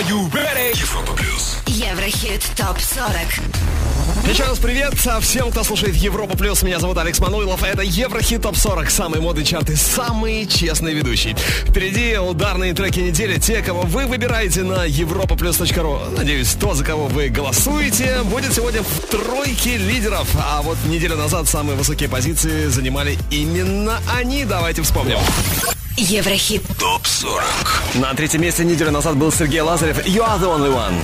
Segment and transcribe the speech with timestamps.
[0.00, 0.74] Are you ready?
[0.80, 1.58] Европа плюс.
[1.66, 6.62] Еврохит ТОП-40 Еще раз привет всем, кто слушает Европа Плюс.
[6.62, 7.62] Меня зовут Алекс Мануилов.
[7.62, 8.90] Это Еврохит Топ 40.
[8.90, 11.36] Самые модные чарты, самые честные ведущие.
[11.36, 13.38] Впереди ударные треки недели.
[13.38, 16.16] Те, кого вы выбираете на europaplus.ru.
[16.16, 20.26] Надеюсь, то, за кого вы голосуете, будет сегодня в тройке лидеров.
[20.38, 24.46] А вот неделю назад самые высокие позиции занимали именно они.
[24.46, 25.18] Давайте вспомним.
[26.00, 27.42] Еврохит Топ 40.
[27.96, 29.98] На третьем месте неделю назад был Сергей Лазарев.
[30.06, 30.94] You are the only one.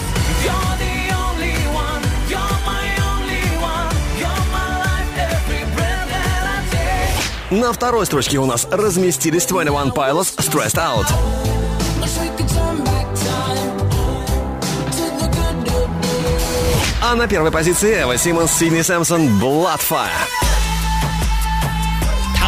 [7.50, 11.06] На второй строчке у нас разместились 21 Pilots Stressed Out.
[17.02, 20.45] А на первой позиции Эва Симмонс, Сидни Сэмпсон, Bloodfire.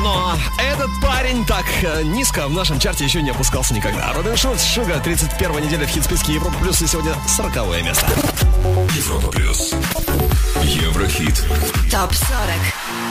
[0.00, 4.12] Но Этот парень так э, низко в нашем чарте еще не опускался никогда.
[4.12, 8.06] Робин Шульц, Шуга, 31 неделя в хит-списке Европа Плюс, и сегодня 40 место.
[8.96, 9.74] Европа Плюс.
[10.62, 11.44] Еврохит.
[11.90, 13.07] Топ 40.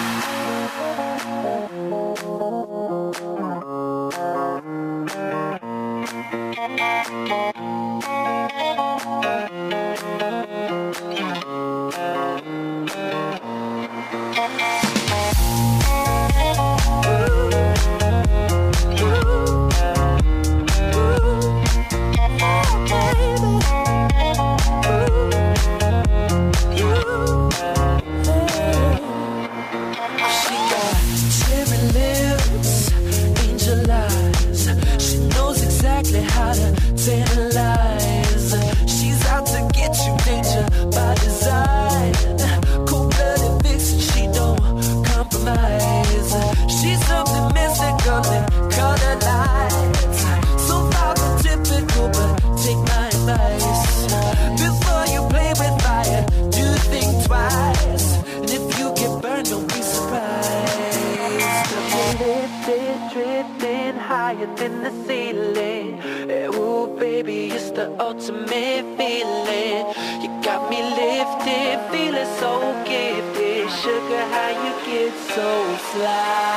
[68.28, 69.86] The ultimate feeling.
[70.22, 73.70] You got me lifted, feeling so gifted.
[73.70, 76.57] Sugar, how you get so fly?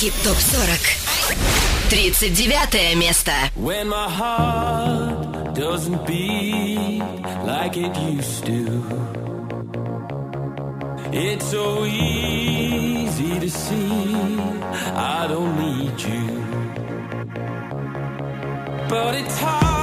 [0.00, 0.80] Хит ТОП 40
[1.90, 3.32] 39 место.
[3.54, 7.02] When my heart doesn't beat
[7.44, 8.82] like it used to
[11.12, 14.38] It's so easy to see
[14.96, 16.24] I don't need you.
[18.88, 19.79] But it's hard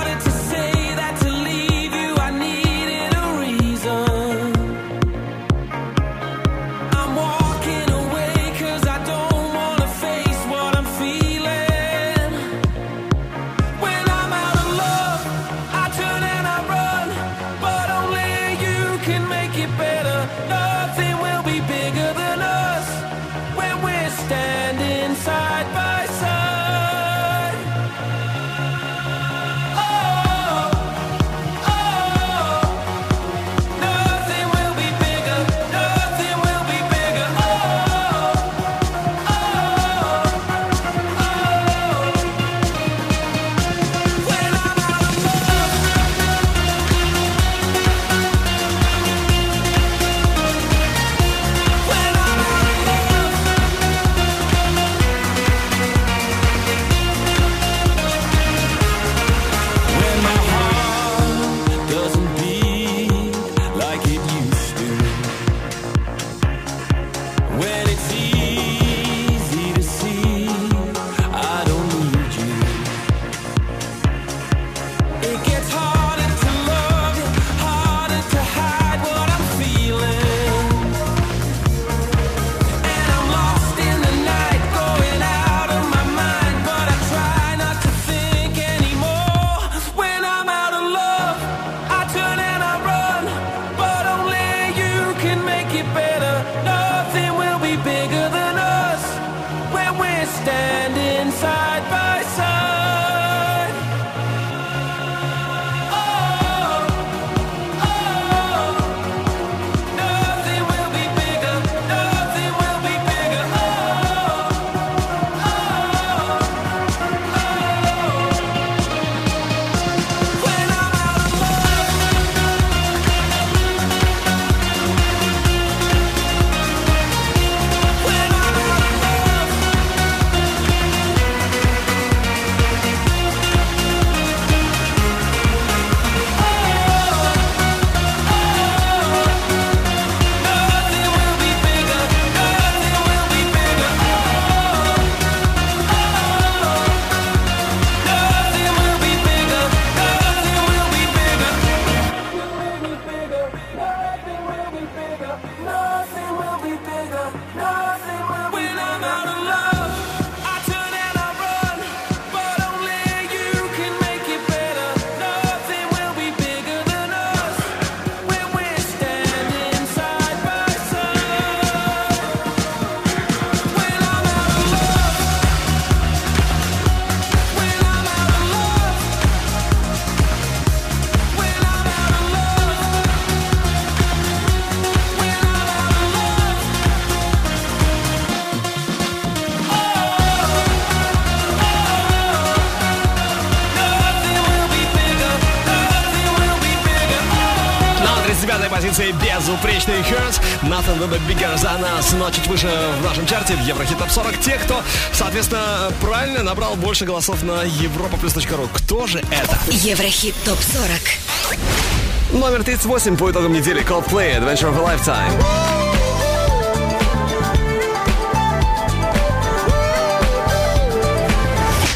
[200.88, 202.70] Джексон, Люба Биггер за нас ночить выше
[203.00, 204.40] в нашем чарте в Еврохит Топ 40.
[204.40, 204.82] Те, кто,
[205.12, 208.18] соответственно, правильно набрал больше голосов на европа
[208.56, 208.70] ру.
[208.74, 209.58] Кто же это?
[209.70, 212.42] Еврохит Топ 40.
[212.42, 215.44] Номер 38 по итогам недели Coldplay Adventure of a Lifetime.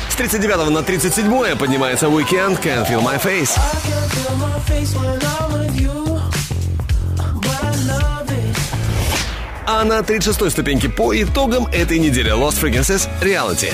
[0.09, 3.57] С 39 на 37 поднимается Weekend Can't Feel My Face.
[9.81, 13.73] а на 36-й ступеньке по итогам этой недели Lost Frequencies Reality.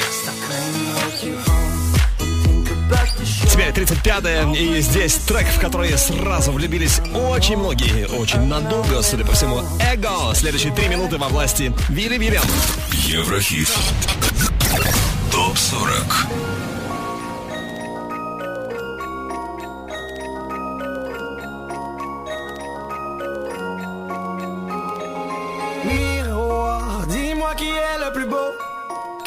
[3.52, 9.34] Теперь 35-е, и здесь трек, в который сразу влюбились очень многие, очень надолго, судя по
[9.34, 10.34] всему, Эго.
[10.34, 12.46] Следующие три минуты во власти Вилли Вильям.
[12.92, 13.68] Еврохит.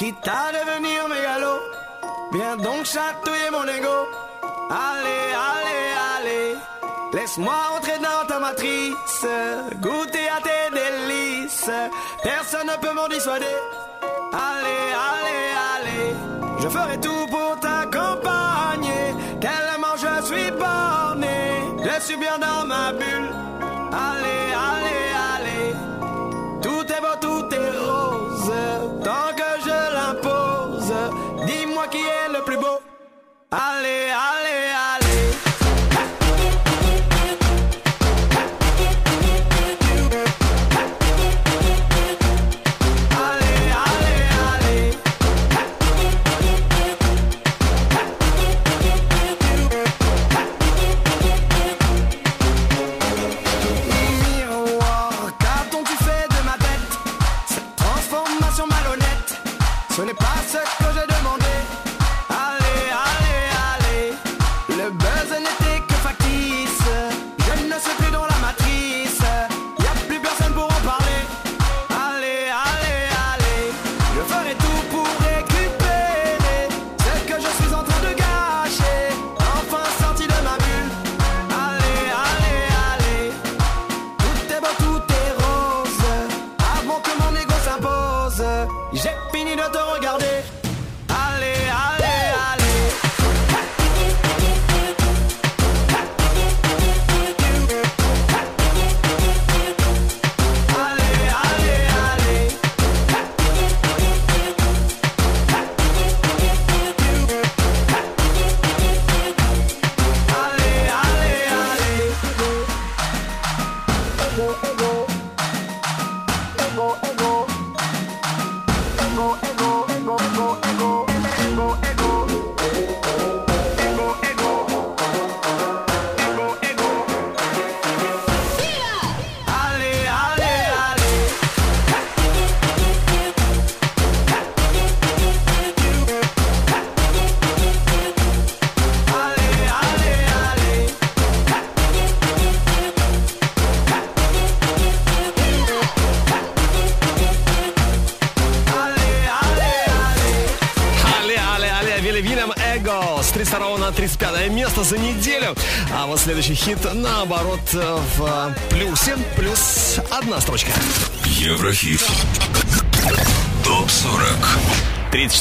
[0.01, 1.55] quitte à devenir mégalo.
[2.33, 3.99] Viens donc chatouiller mon ego.
[4.71, 6.55] Allez, allez, allez.
[7.13, 9.27] Laisse-moi entrer dans ta matrice,
[9.87, 11.71] goûter à tes délices.
[12.23, 13.57] Personne ne peut m'en dissuader.
[14.49, 16.09] Allez, allez, allez.
[16.63, 19.05] Je ferai tout pour t'accompagner.
[19.39, 21.39] Tellement je suis borné.
[21.85, 23.50] Je suis bien dans ma bulle.
[33.51, 34.10] 阿里。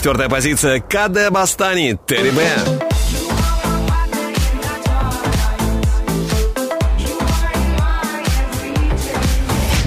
[0.01, 2.41] 34 позиция Каде Бастани, Терри Б.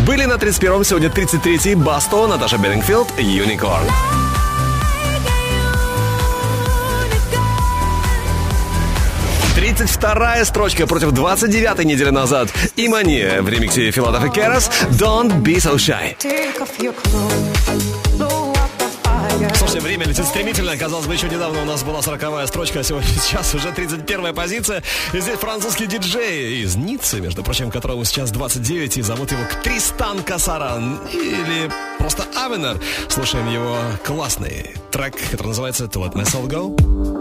[0.06, 3.86] Были на 31-м, сегодня 33-й Басто, Наташа Беннингфилд, Юникорн.
[9.54, 12.50] Тридцать вторая строчка против 29-й недели назад.
[12.76, 16.14] Имани в ремиксе Филадов и Керас «Don't be so shy».
[19.54, 20.76] Слушайте, время летит стремительно.
[20.76, 24.82] Казалось бы, еще недавно у нас была 40 строчка, а сегодня сейчас уже 31 позиция.
[25.12, 30.22] И здесь французский диджей из Ниццы, между прочим, которому сейчас 29, и зовут его Тристан
[30.22, 31.00] Касаран.
[31.12, 32.80] Или просто Авенер.
[33.08, 37.11] Слушаем его классный трек, который называется «To Let Myself Go».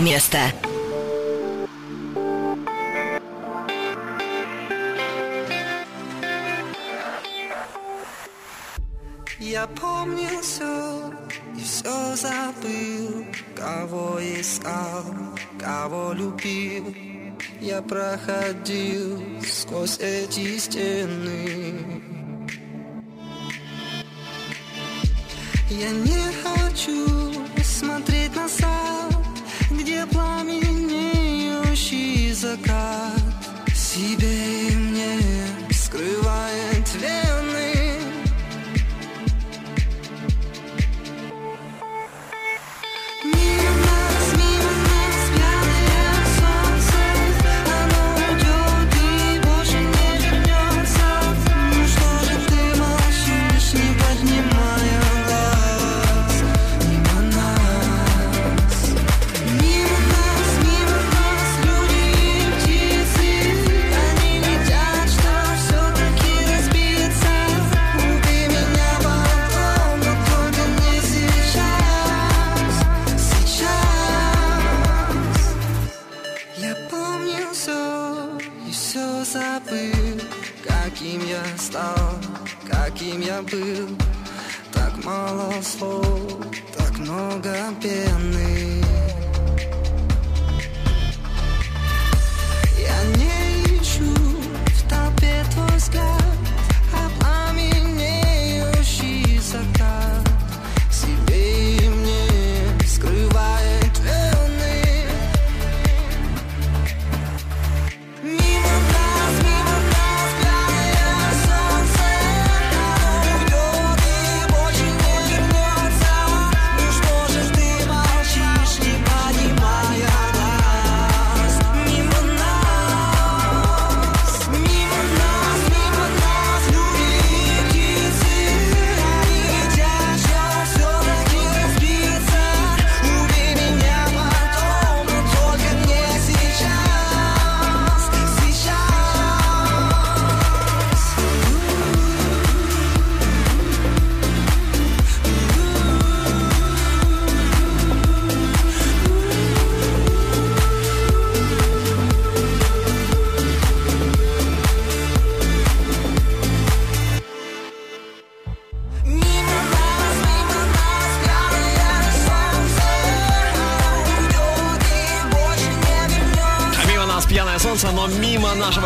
[0.00, 0.52] Место.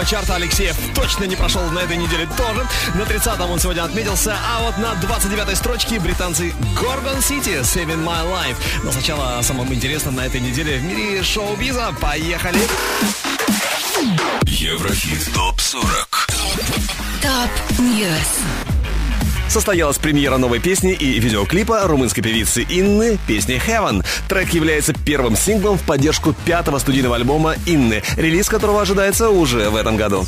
[0.03, 2.67] Нашего чарта Алексеев точно не прошел на этой неделе тоже.
[2.95, 8.25] На 30-м он сегодня отметился, а вот на 29-й строчке британцы Gorgon City Saving My
[8.25, 8.57] Life.
[8.83, 11.95] Но сначала о самом интересном на этой неделе в мире шоу-биза.
[12.01, 12.59] Поехали!
[14.47, 15.33] Еврохит.
[15.35, 16.29] Топ 40.
[19.53, 24.03] Состоялась премьера новой песни и видеоклипа румынской певицы Инны песни Heaven.
[24.27, 29.77] Трек является первым синглом в поддержку пятого студийного альбома Инны, релиз которого ожидается уже в
[29.77, 30.25] этом году.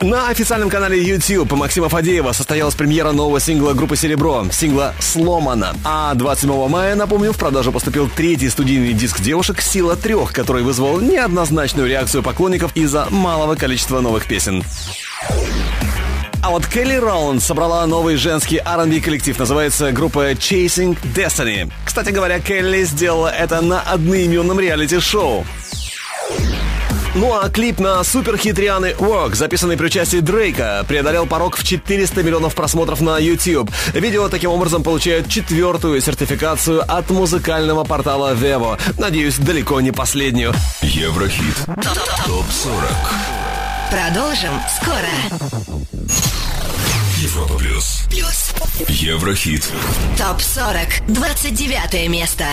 [0.00, 5.74] На официальном канале YouTube Максима Фадеева состоялась премьера нового сингла группы «Серебро», сингла «Сломано».
[5.82, 11.00] А 27 мая, напомню, в продажу поступил третий студийный диск девушек «Сила трех», который вызвал
[11.00, 14.62] неоднозначную реакцию поклонников из-за малого количества новых песен.
[16.44, 21.72] А вот Келли Раунд собрала новый женский R&B коллектив, называется группа Chasing Destiny.
[21.86, 25.46] Кстати говоря, Келли сделала это на одноименном реалити-шоу.
[27.14, 32.22] Ну а клип на суперхит Рианы Work, записанный при участии Дрейка, преодолел порог в 400
[32.22, 33.70] миллионов просмотров на YouTube.
[33.94, 38.78] Видео таким образом получает четвертую сертификацию от музыкального портала Vevo.
[38.98, 40.52] Надеюсь, далеко не последнюю.
[40.82, 41.56] Еврохит.
[42.26, 42.84] Топ 40.
[43.90, 46.33] Продолжим скоро.
[47.24, 48.02] Европа плюс.
[48.10, 48.52] Плюс.
[48.86, 49.72] Еврохит.
[50.18, 51.06] Топ 40.
[51.08, 52.44] 29 место.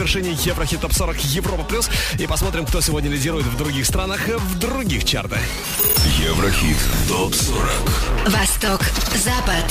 [0.00, 4.58] Вершине Еврохит Топ 40 Европа Плюс и посмотрим, кто сегодня лидирует в других странах, в
[4.58, 5.40] других чартах.
[6.18, 8.80] Еврохит ТОП-40 Восток,
[9.14, 9.64] Запад.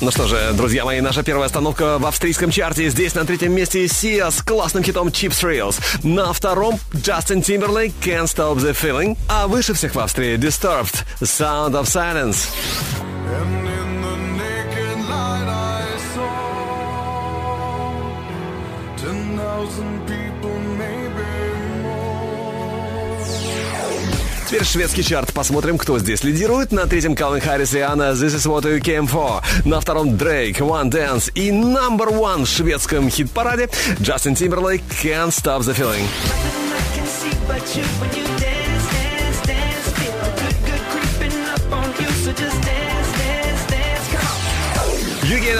[0.00, 2.88] Ну что же, друзья мои, наша первая остановка в австрийском чарте.
[2.88, 5.76] Здесь на третьем месте Сия с классным хитом Cheap Thrills.
[6.02, 9.16] На втором Justin Timberlake Can't Stop the Feeling.
[9.28, 12.48] А выше всех в Австрии Disturbed Sound of Silence.
[24.72, 25.32] Шведский чарт.
[25.34, 26.72] Посмотрим, кто здесь лидирует.
[26.72, 29.42] На третьем Калвин Харрис и Анна This is what you came for.
[29.66, 31.30] На втором Дрейк One Dance.
[31.34, 36.06] И number one в шведском хит-параде Justin Timberlake Can't Stop the Feeling.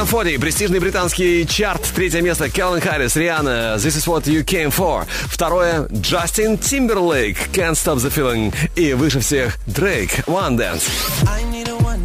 [0.03, 4.73] На 40, престижный британский чарт, третье место Калвин Харрис, Риhanna, This is what you came
[4.73, 5.07] for.
[5.29, 8.53] Второе, Джастин Тимберлейк, Can't Stop the Feeling.
[8.75, 10.83] И выше всех, Дрейк, One Dance.
[11.23, 12.03] One.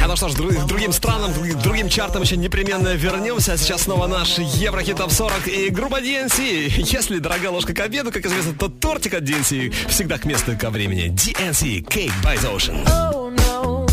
[0.00, 3.54] А ну что ж, дру- к другим странам, к другим чартам еще непременно вернемся.
[3.54, 6.68] А сейчас снова наш Еврохит Топ 40 и группа DNC.
[6.76, 10.56] Если дорогая ложка к обеду, как известно, то тортик от DNC всегда к месту и
[10.56, 11.10] ко времени.
[11.10, 12.86] DNC Cake by the Ocean.
[12.86, 13.86] Oh no,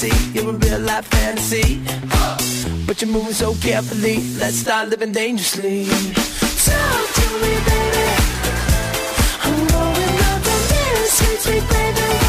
[0.00, 1.80] fantasy, you're a real life fantasy.
[2.86, 4.22] But you're moving so carefully.
[4.38, 5.86] Let's start living dangerously.
[5.86, 8.08] Talk to me, baby.
[9.42, 12.19] I'm going up the mirror, sweet, sweet baby.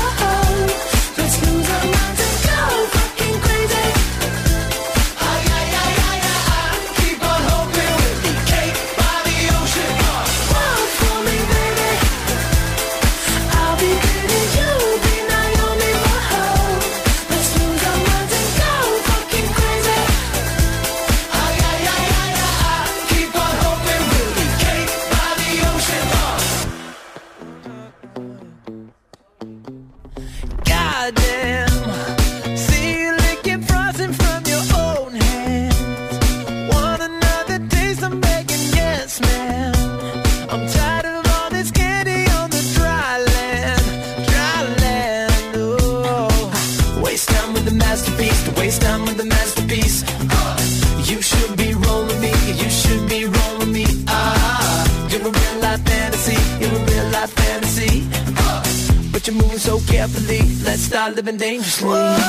[61.31, 62.20] Living dangerously.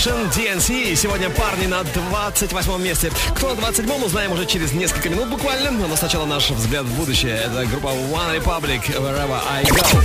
[0.00, 0.96] Ocean, DNC.
[0.96, 3.12] Сегодня парни на 28 месте.
[3.36, 5.70] Кто на 27 узнаем уже через несколько минут буквально.
[5.72, 7.36] Но сначала наш взгляд в будущее.
[7.36, 10.02] Это группа One Republic, Wherever I Go.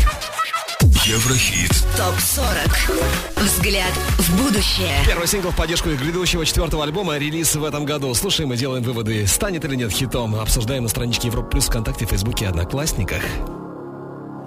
[1.06, 1.72] Еврохит.
[1.96, 3.42] ТОП-40.
[3.42, 5.02] Взгляд в будущее.
[5.06, 8.14] Первый сингл в поддержку их грядущего четвертого альбома, релиз в этом году.
[8.16, 10.36] Слушаем и делаем выводы, станет или нет хитом.
[10.36, 13.24] Обсуждаем на страничке Европа Плюс ВКонтакте, Фейсбуке и Одноклассниках.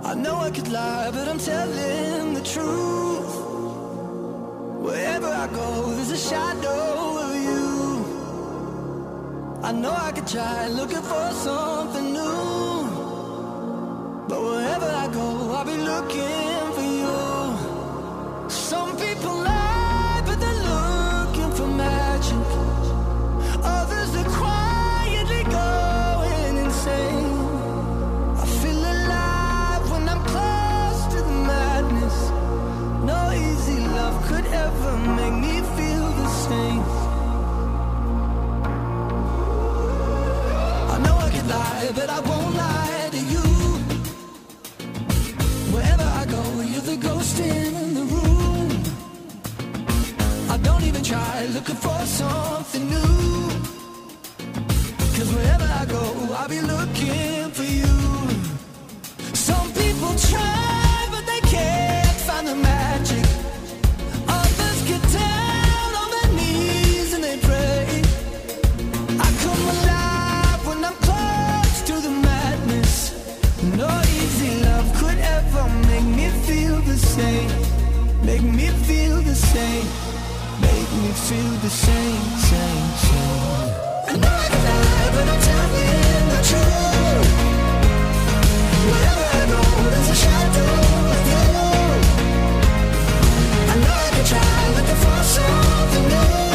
[0.04, 3.47] I know I could lie, but I'm telling the truth.
[4.80, 7.66] Wherever I go, there's a shadow of you.
[9.62, 12.86] I know I could try looking for something new.
[14.28, 18.48] But wherever I go, I'll be looking for you.
[18.48, 19.46] Some people
[41.78, 43.46] lie, but I won't lie to you.
[45.74, 48.70] Wherever I go, you're the ghost in the room.
[50.50, 53.48] I don't even try looking for something new.
[55.16, 56.02] Cause wherever I go,
[56.38, 57.96] I'll be looking for you.
[59.34, 60.87] Some people try,
[77.18, 77.50] same.
[78.28, 79.88] Make me feel the same.
[80.66, 83.68] Make me feel the same, same, same.
[84.10, 87.30] I know I lie, but I'm telling the truth.
[88.90, 90.72] Wherever I go, there's a shadow.
[93.72, 96.47] I know I can try looking for something new.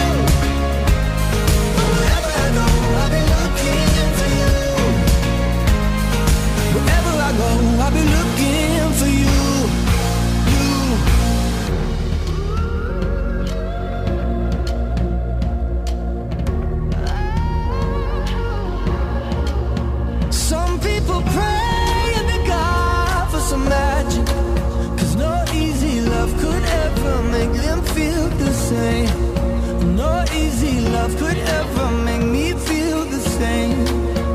[31.04, 33.80] Love could ever make me feel the same.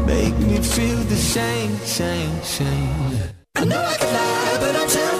[0.06, 3.14] Make me feel the same, same, same.
[3.56, 5.17] I know I can lie, but I'm telling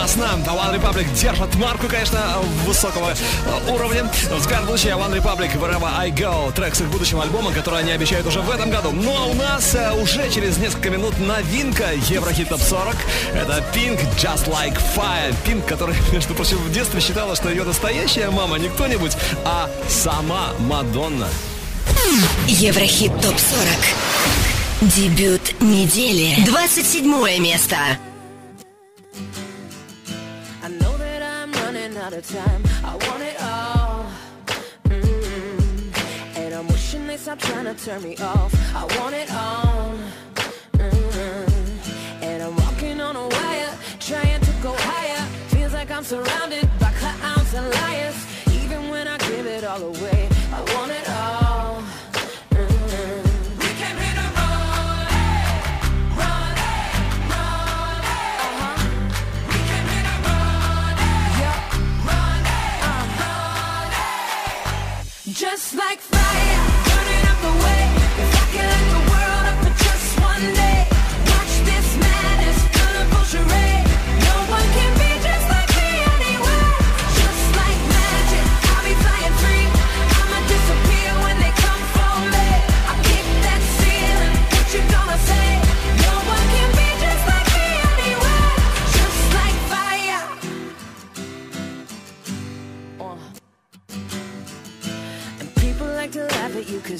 [0.00, 0.30] классно.
[0.46, 2.18] One Republic держит марку, конечно,
[2.66, 4.10] высокого э, уровня.
[4.34, 6.52] Взгляд в будущее One Republic, Wherever I Go.
[6.52, 8.92] Трек с их будущего альбома, который они обещают уже в этом году.
[8.92, 12.96] Ну а у нас э, уже через несколько минут новинка Еврохит Топ 40.
[13.34, 15.34] Это Pink Just Like Fire.
[15.46, 19.12] Pink, который, между прочим, в детстве считала, что ее настоящая мама не кто-нибудь,
[19.44, 21.28] а сама Мадонна.
[22.46, 24.88] Еврохит ТОП-40.
[24.96, 26.42] Дебют недели.
[26.46, 27.76] 27 место.
[32.12, 32.62] Out of time.
[32.84, 34.06] I want it all.
[34.84, 36.36] Mm.
[36.36, 38.52] And I'm wishing they stop trying to turn me off.
[38.74, 39.94] I want it all.
[40.72, 42.22] Mm.
[42.22, 45.24] And I'm walking on a wire, trying to go higher.
[45.54, 48.16] Feels like I'm surrounded by clowns and liars.
[48.62, 50.99] Even when I give it all away, I want it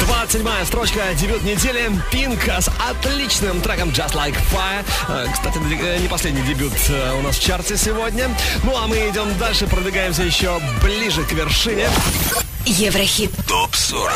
[0.00, 1.90] 27 строчка, дебют недели.
[2.12, 4.84] Пинка с отличным треком Just Like Fire.
[5.08, 8.30] Э, Кстати, э, не последний дебют э, у нас в чарте сегодня.
[8.62, 11.88] Ну а мы идем дальше, продвигаемся еще ближе к вершине.
[12.64, 13.32] Еврохит.
[13.48, 14.12] ТОП 40.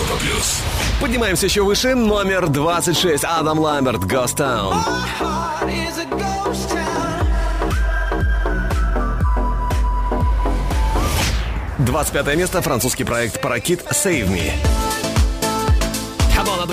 [0.00, 0.62] Европа плюс.
[1.00, 1.94] Поднимаемся еще выше.
[1.94, 3.24] Номер 26.
[3.24, 4.74] Адам Ламберт, Ghost Town.
[5.18, 5.90] Town.
[11.78, 12.62] 25 место.
[12.62, 14.52] Французский проект Паракит Save Me.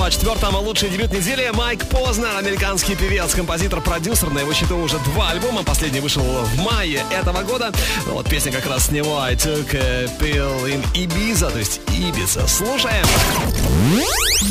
[0.07, 0.55] На 24-м.
[0.65, 1.51] Лучший дебют недели.
[1.53, 4.29] Майк Познер, американский певец, композитор, продюсер.
[4.29, 5.63] На его счету уже два альбома.
[5.63, 7.73] Последний вышел в мае этого года.
[8.05, 12.47] Вот песня как раз с него I took a pill in Ibiza, то есть Ибица.
[12.47, 13.05] Слушаем.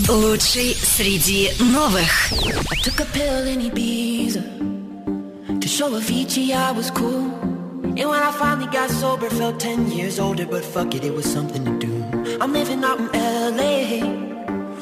[0.06, 2.32] Лучший среди новых.
[2.32, 4.42] I took a pill in Ibiza
[5.58, 7.30] to show Avicii I was cool.
[7.96, 11.24] And when I finally got sober, felt 10 years older, but fuck it, it was
[11.24, 12.36] something to do.
[12.42, 14.35] I'm living out in LA.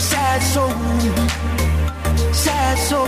[0.00, 0.70] sad soul.
[2.32, 3.06] Sad soul,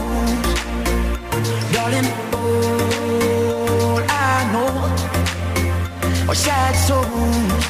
[1.72, 4.72] Darling, all I know
[6.28, 7.64] Are sad souls.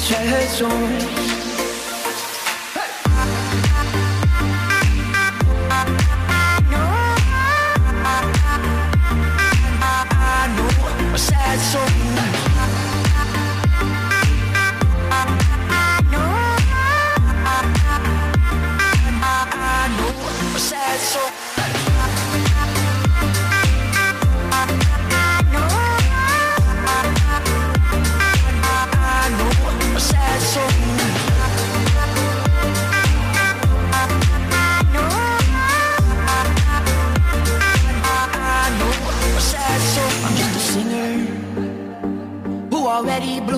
[0.00, 1.33] Sad souls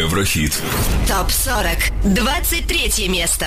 [0.00, 0.54] Еврохит.
[1.06, 1.92] Топ 40.
[2.04, 3.46] 23 место.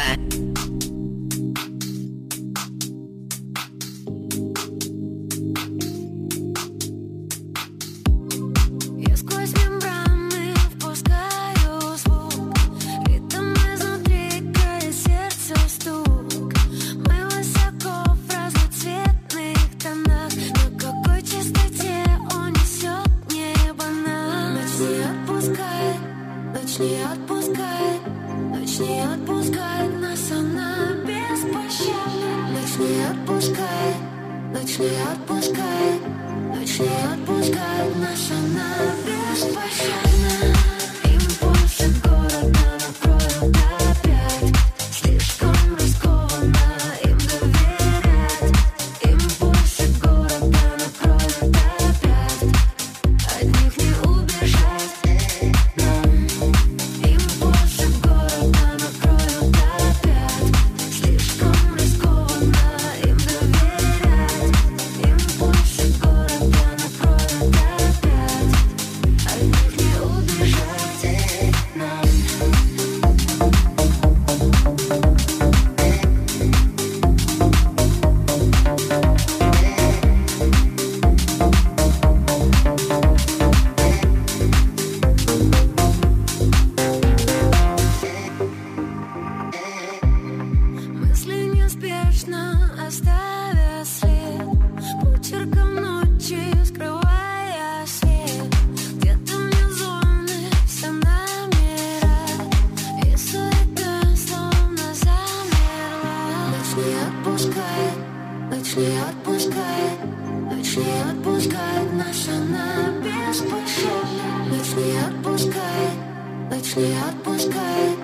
[116.53, 117.99] Ночь не отпускает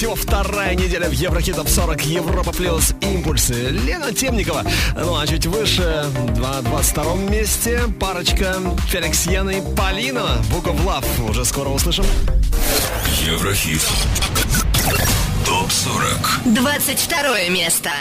[0.02, 3.70] всего вторая неделя в Еврохит Топ 40 Европа Плюс Импульсы.
[3.70, 4.66] Лена Темникова.
[4.96, 6.06] Ну а чуть выше,
[6.38, 8.56] на 22 месте, парочка
[8.88, 10.42] Феликс Яна и Полина.
[10.52, 11.30] Book of Love.
[11.30, 12.04] Уже скоро услышим.
[13.28, 13.84] Еврохит.
[15.46, 16.40] Топ 40.
[16.46, 17.92] 22 место.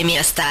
[0.00, 0.42] 21 место.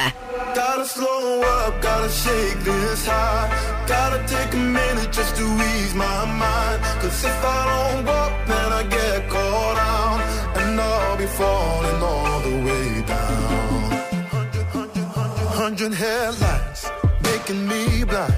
[0.53, 3.49] Gotta slow up, gotta shake this high.
[3.87, 6.79] Gotta take a minute just to ease my mind.
[7.01, 10.19] Cause if I don't walk, then I get caught out.
[10.59, 13.91] And I'll be falling all the way down.
[14.29, 16.91] Hundred, hundred, hundred, hundred headlights
[17.23, 18.35] making me blind.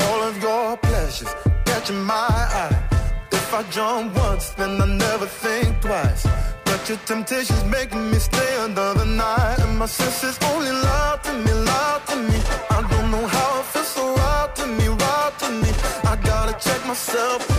[0.00, 1.32] All of your pleasures
[1.64, 2.28] catching my
[2.62, 2.76] eye.
[3.30, 5.37] If I jump once, then I never think twice.
[5.37, 5.37] But
[6.89, 9.59] your temptation's making me stay another night.
[9.59, 12.39] And my senses only lie to me, lie to me.
[12.71, 15.69] I don't know how it feels so right to me, right to me.
[16.11, 17.58] I gotta check myself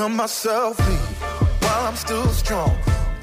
[0.00, 1.22] Tell myself leave
[1.60, 2.74] while I'm still strong.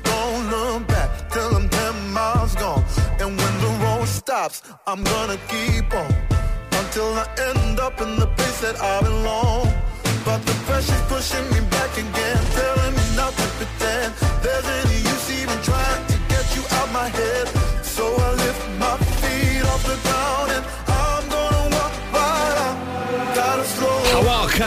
[0.04, 2.84] Don't look back till I'm 10 miles gone.
[3.20, 6.14] And when the road stops, I'm gonna keep on
[6.74, 9.74] until I end up in the place that I belong.
[10.24, 14.14] But the pressure's pushing me back again, telling me not to pretend
[14.44, 17.57] there's any use even trying to get you out my head.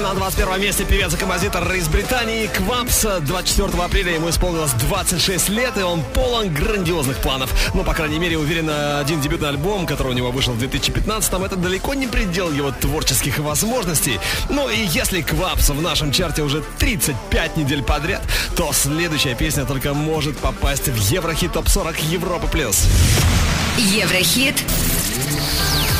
[0.00, 3.06] Walk на 21 месте певец и композитор из Британии Квапс.
[3.20, 7.52] 24 апреля ему исполнилось 26 лет, и он полон грандиозных планов.
[7.74, 11.56] Ну, по крайней мере, уверен, один дебютный альбом, который у него вышел в 2015-м, это
[11.56, 14.18] далеко не предел его творческих возможностей.
[14.48, 18.22] Ну и если Квапс в нашем чарте уже 35 недель подряд,
[18.56, 22.86] то следующая песня только может попасть в Еврохит Топ 40 Европа Плюс.
[23.76, 24.56] Еврохит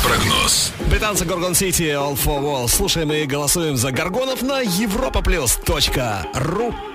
[0.03, 0.73] Прогноз.
[0.89, 2.67] Британцы Горгон Сити All for Wall.
[2.67, 6.90] Слушаем и голосуем за Горгонов на europaplus.ru These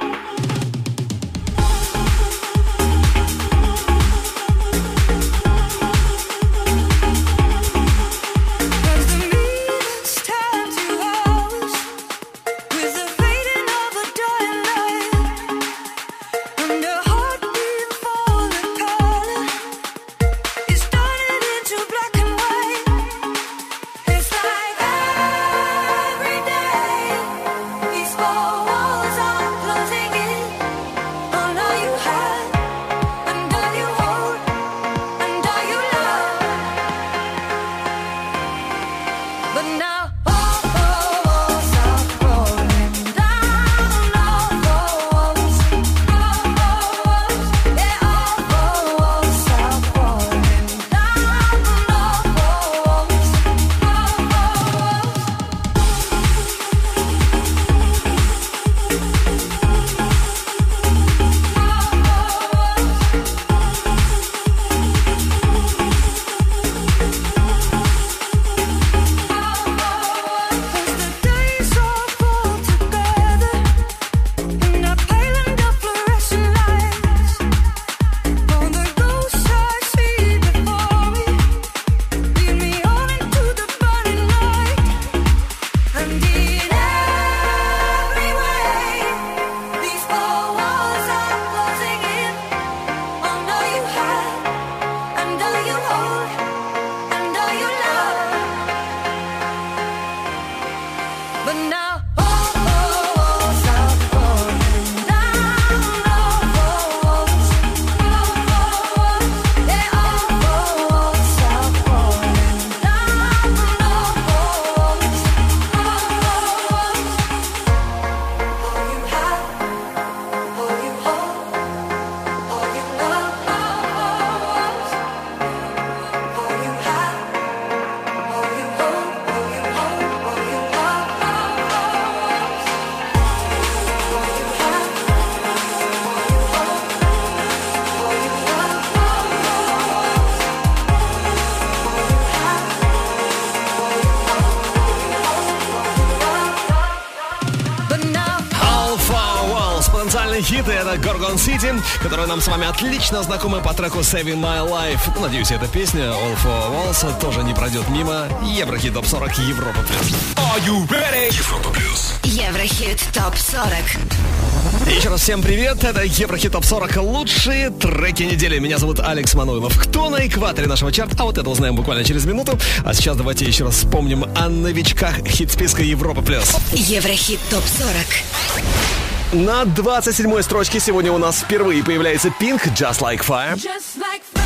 [151.56, 155.00] Сити, которая нам с вами отлично знакома по треку Saving My Life.
[155.14, 159.80] Ну, Надеюсь, эта песня All for Walls тоже не пройдет мимо Еврохит Топ 40 Европа
[159.80, 160.12] Плюс.
[160.36, 161.34] Are you ready?
[161.34, 162.12] Европа плюс.
[162.24, 168.58] Еврохит ТОП-40 Еще раз всем привет, это Еврохит Топ 40 лучшие треки недели.
[168.58, 169.78] Меня зовут Алекс Мануилов.
[169.78, 171.16] Кто на экваторе нашего чарта?
[171.20, 172.58] А вот это узнаем буквально через минуту.
[172.84, 176.54] А сейчас давайте еще раз вспомним о новичках хит-списка Европа Плюс.
[176.72, 178.95] Еврохит ТОП-40
[179.32, 183.54] На 27-й строчке сегодня у нас впервые появляется Pink Just Like Fire.
[183.56, 184.42] Just like fire.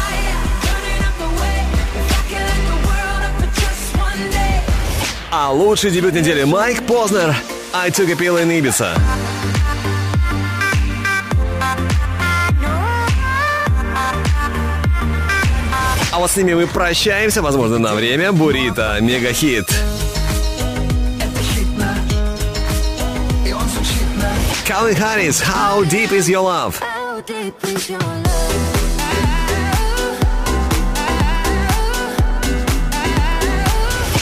[5.32, 7.36] А лучший дебют недели Майк Познер
[7.72, 8.98] I Took a Pill in Ibiza.
[16.12, 18.32] А вот с ними мы прощаемся, возможно, на время.
[18.32, 19.70] Бурита, мега-хит.
[24.80, 26.80] Calvin Harris, How Deep Is Your Love?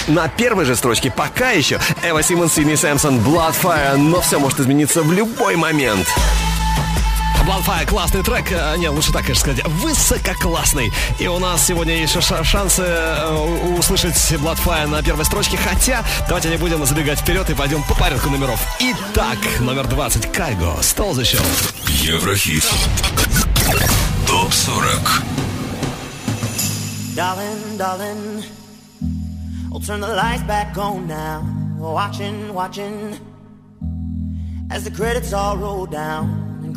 [0.08, 5.04] На первой же строчке пока еще Эва Симмонс, Сидни Сэмпсон, Bloodfire, но все может измениться
[5.04, 6.08] в любой момент.
[7.48, 10.92] Bloodfire классный трек, э, не, лучше так, конечно, сказать, высококлассный.
[11.18, 16.04] И у нас сегодня есть еще ша- шансы э, услышать Bloodfire на первой строчке, хотя
[16.26, 18.60] давайте не будем забегать вперед и пойдем по порядку номеров.
[18.80, 21.42] Итак, номер 20, Кайго, Stole the Show.
[21.88, 22.64] Еврохит.
[24.26, 25.22] Топ 40.
[27.16, 28.44] Darling, darling,
[29.72, 31.42] I'll turn the lights back on now.
[31.78, 33.16] Watching, watching,
[34.70, 36.47] as the credits all roll down.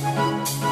[0.00, 0.68] Música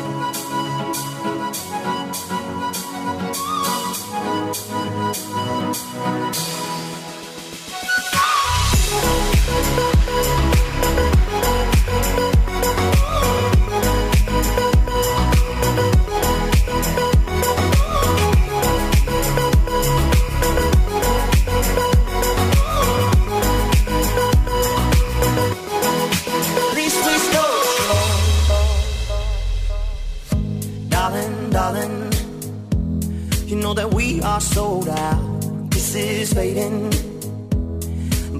[33.76, 35.70] that we are sold out.
[35.70, 36.88] This is fading,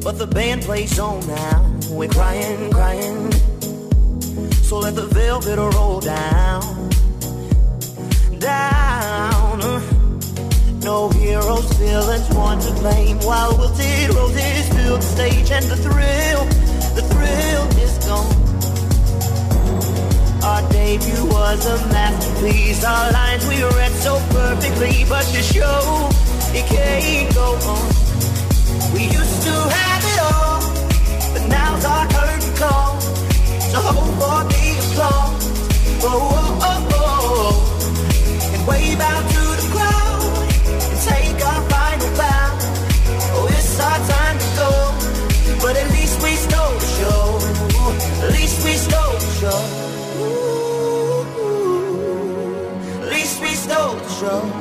[0.03, 1.79] but the band plays on now.
[1.91, 3.31] We're crying, crying.
[4.65, 6.91] So let the velvet roll down,
[8.39, 9.61] down.
[10.81, 13.19] No heroes, villains, one to blame.
[13.21, 16.45] While wilted roses fill the stage, and the thrill,
[16.95, 18.46] the thrill is gone.
[20.77, 22.85] Debut was a masterpiece.
[22.85, 26.11] Our lines we read so perfectly, but the show
[26.59, 27.89] it can't go on.
[28.93, 30.61] We used to have it all,
[31.33, 33.01] but now's our curtain call.
[33.73, 35.45] So hold for the applause.
[36.05, 38.53] Oh, oh, oh, oh, oh.
[38.55, 39.46] And wave out to
[54.21, 54.56] show.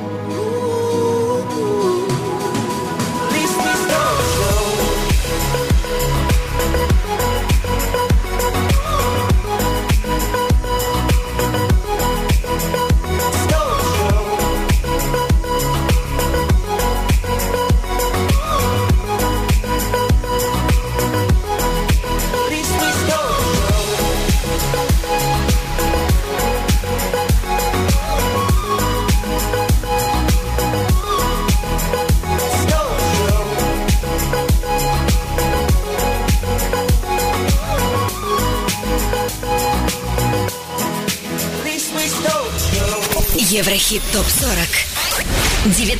[43.45, 44.91] Еврохит ТОП-40.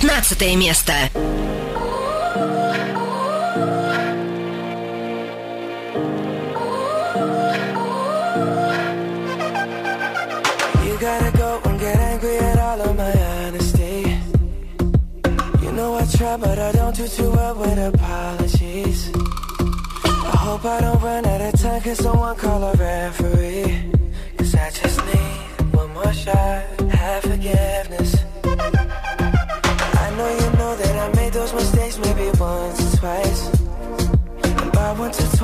[0.04, 0.94] 19 место.
[10.84, 14.18] You gotta go and get angry at all of my honesty.
[15.62, 19.12] You know I try, but I don't do too well with apologies.
[20.04, 23.75] I hope I don't run out of time, cause someone call a referee.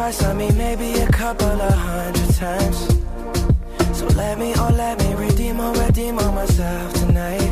[0.03, 2.79] Twice, I mean maybe a couple of hundred times.
[3.97, 7.52] So let me, oh let me redeem or redeem on myself tonight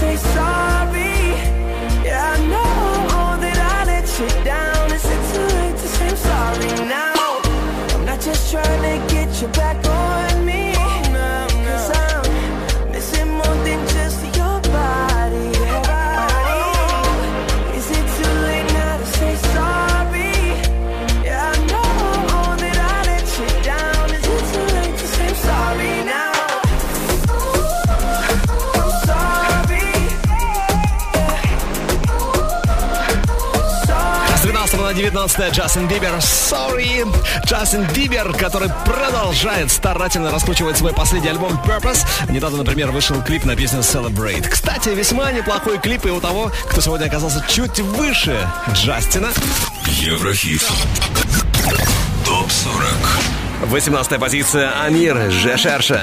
[0.00, 1.14] say sorry?
[2.06, 4.92] Yeah, I know that I let you down.
[4.96, 7.42] Is it too late to say I'm sorry now?
[7.94, 10.69] I'm not just trying to get you back on me.
[35.20, 36.14] 19 Джастин Бибер.
[36.14, 37.06] Sorry.
[37.44, 42.06] Джастин Бибер, который продолжает старательно раскручивать свой последний альбом Purpose.
[42.30, 44.48] Недавно, например, вышел клип на песню Celebrate.
[44.48, 48.34] Кстати, весьма неплохой клип и у того, кто сегодня оказался чуть выше
[48.72, 49.28] Джастина.
[49.86, 50.62] Еврохит.
[52.24, 53.68] Топ 40.
[53.68, 54.70] 18 позиция.
[54.82, 56.02] Амир Жешерша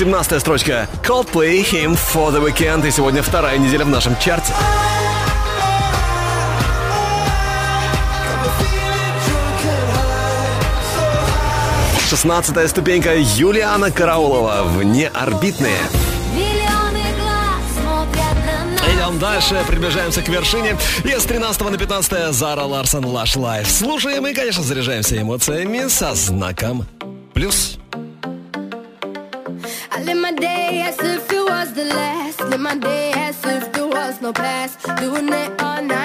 [0.00, 4.50] 17 строчка Coldplay Hymn for the Weekend И сегодня вторая неделя в нашем чарте
[12.08, 15.82] 16 ступенька Юлиана Караулова «Внеорбитные».
[18.94, 20.78] Идем дальше, приближаемся к вершине.
[21.04, 23.70] И с 13 на 15 Зара Ларсон Lush Life.
[23.70, 26.86] Слушаем и, конечно, заряжаемся эмоциями со знаком
[27.34, 27.79] плюс.
[32.50, 34.82] Live my day as if there was no past.
[34.98, 35.99] Doing it all night,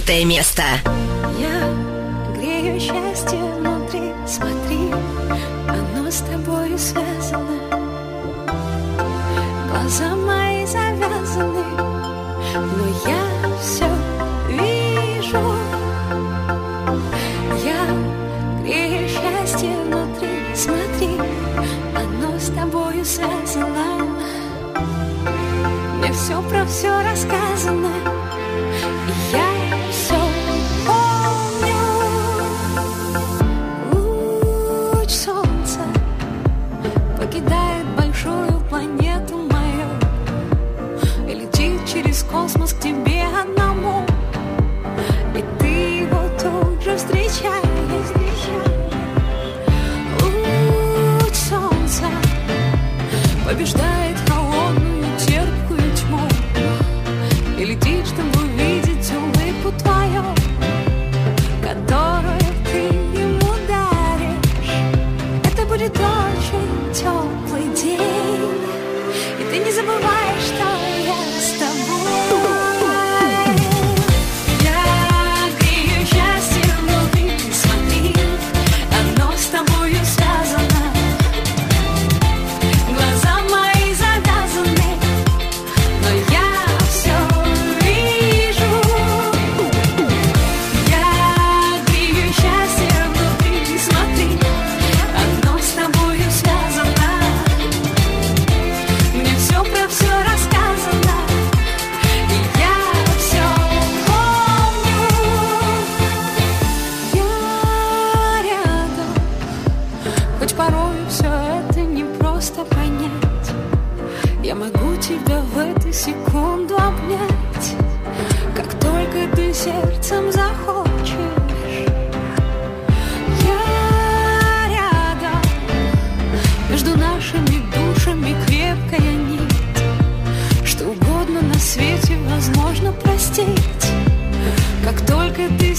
[0.00, 0.62] 15 место.
[46.46, 48.12] тут же встречаясь
[50.22, 52.06] У солнца
[53.44, 54.25] побеждает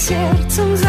[0.08, 0.87] сердцем за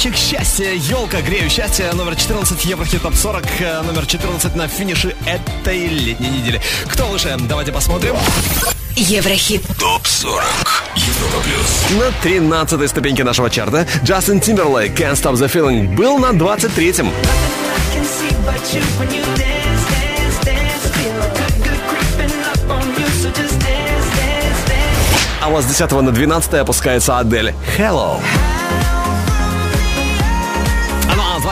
[0.00, 5.14] Фончик счастья, елка, грею счастье, номер 14, Еврохит Топ 40, э, номер 14 на финише
[5.26, 6.58] этой летней недели.
[6.86, 7.36] Кто выше?
[7.38, 8.16] Давайте посмотрим.
[8.96, 9.62] Еврохит.
[9.78, 10.42] Топ 40.
[10.96, 12.02] Европа плюс.
[12.02, 17.12] На 13 ступеньке нашего чарта Джастин Тимберлейк Can't Stop the Feeling был на 23-м.
[25.42, 27.54] А у вас с 10 на 12 опускается Адель.
[27.76, 28.18] Hello.
[28.18, 28.49] Hello.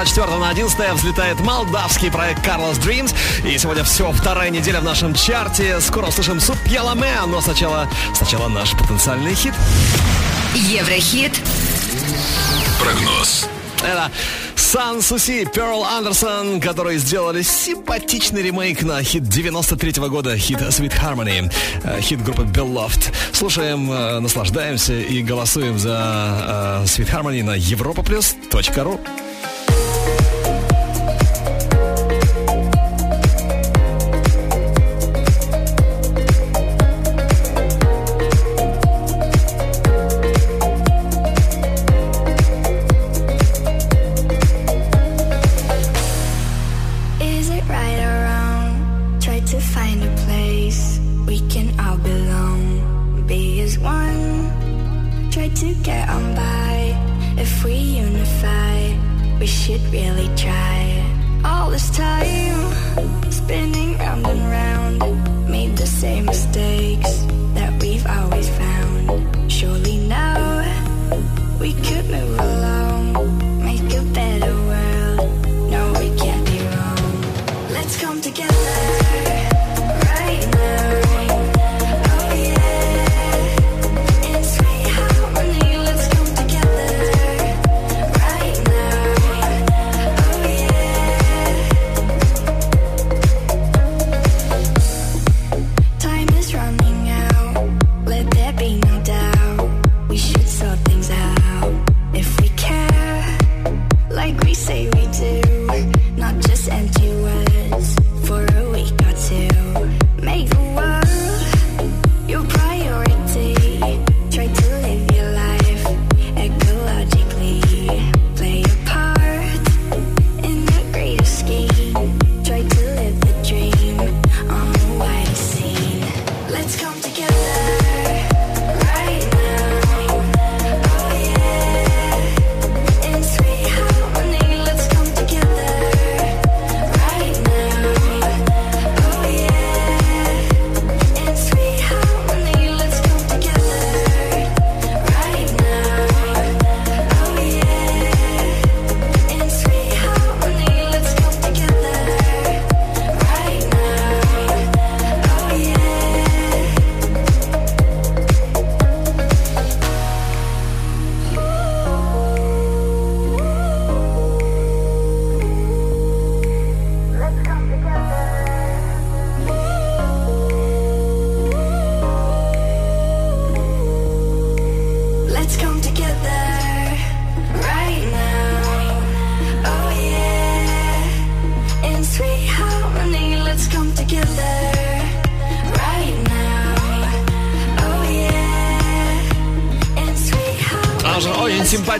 [0.04, 3.12] 24 на 11 взлетает молдавский проект Carlos Dreams.
[3.44, 5.80] И сегодня все, вторая неделя в нашем чарте.
[5.80, 9.54] Скоро услышим Суп Яламе, но ну, а сначала, сначала наш потенциальный хит.
[10.54, 11.32] Еврохит.
[12.80, 13.48] Прогноз.
[13.82, 14.12] Это
[14.54, 20.94] Сан Суси, Перл Андерсон, которые сделали симпатичный ремейк на хит 93 -го года, хит Sweet
[20.96, 23.12] Harmony, э, хит группы Beloved.
[23.32, 29.00] Слушаем, э, наслаждаемся и голосуем за э, Sweet Harmony на европа.ру.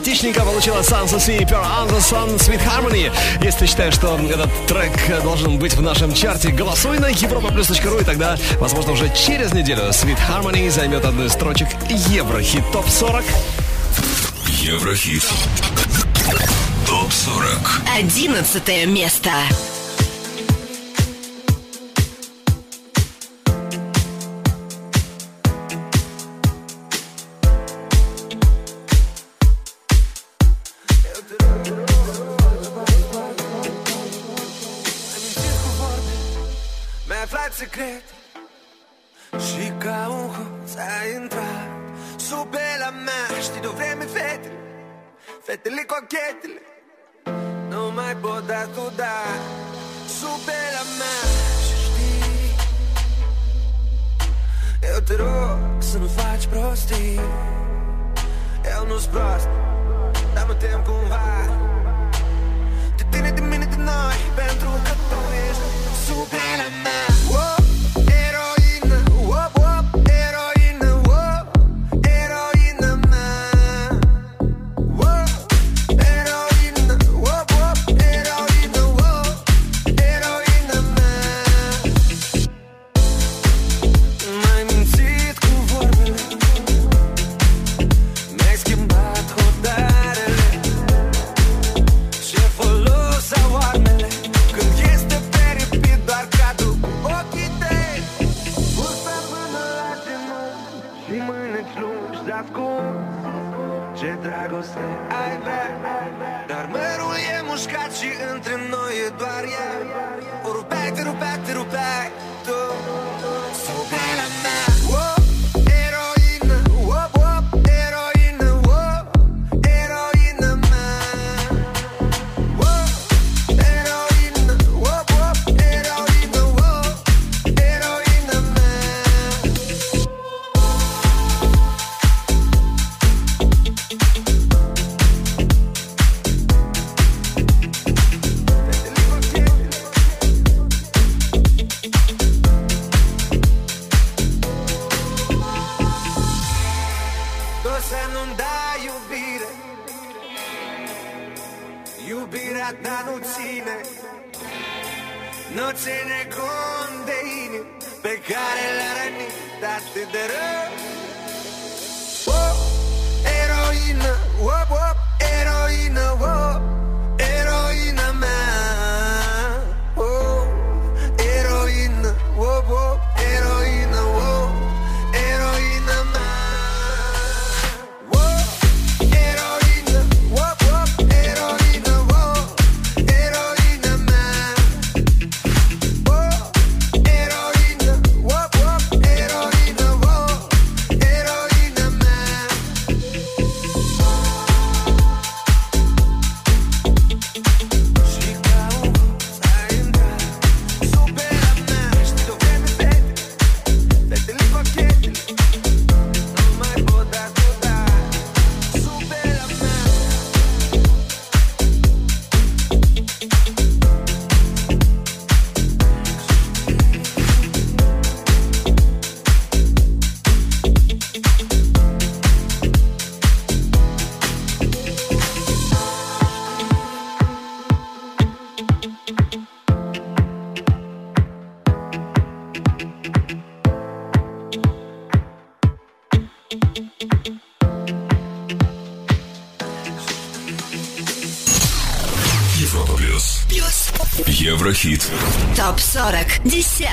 [0.09, 3.11] романтичненько получила Sansa C и Пер Андерсон Sweet Harmony.
[3.43, 8.35] Если считаешь, что этот трек должен быть в нашем чарте, голосуй на europaplus.ru, и тогда,
[8.59, 13.23] возможно, уже через неделю Sweet Harmony займет одну из строчек Еврохит ТОП-40.
[14.47, 15.23] Еврохит
[16.87, 19.31] ТОП-40 11 место.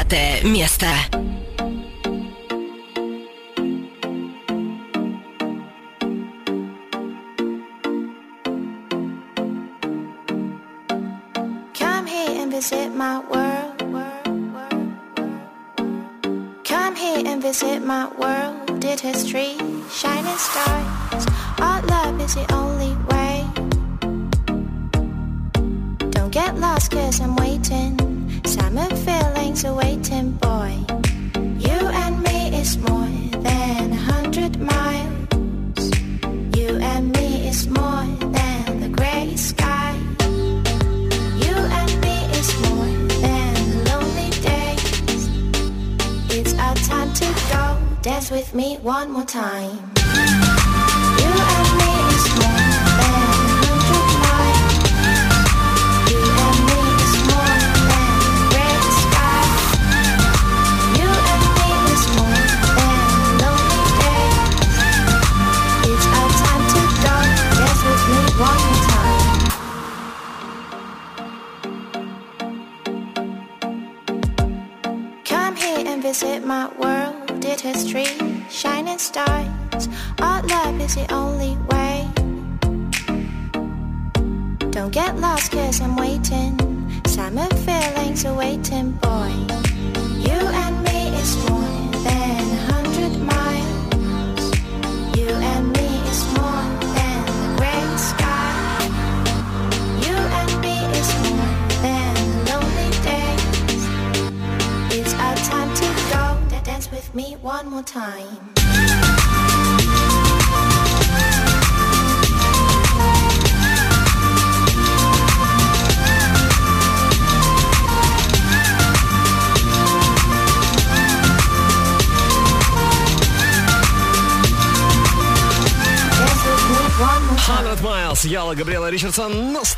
[0.09, 0.87] девятое место.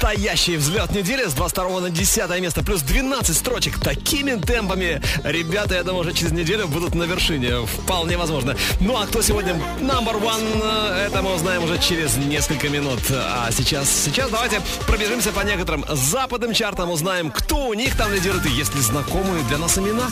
[0.09, 2.63] настоящий взлет недели с 22 на 10 место.
[2.65, 5.03] Плюс 12 строчек такими темпами.
[5.23, 7.67] Ребята, я думаю, уже через неделю будут на вершине.
[7.67, 8.57] Вполне возможно.
[8.81, 13.01] Ну а кто сегодня number one, это мы узнаем уже через несколько минут.
[13.11, 18.47] А сейчас, сейчас давайте пробежимся по некоторым западным чартам, узнаем, кто у них там лидирует
[18.47, 20.09] и есть ли знакомые для нас имена.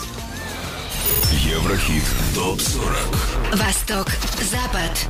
[1.32, 2.05] Еврохит
[2.35, 4.09] ТОП-40 Восток,
[4.43, 5.09] Запад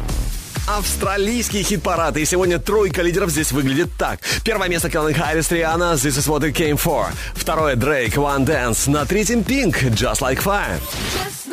[0.67, 2.17] австралийский хит-парад.
[2.17, 4.21] И сегодня тройка лидеров здесь выглядит так.
[4.45, 7.07] Первое место Кэлен Харрис, Риана, This is what it came for.
[7.35, 8.91] Второе Дрейк, One Dance.
[8.91, 10.81] На третьем Пинк, Just Like Fire.
[11.15, 11.46] Just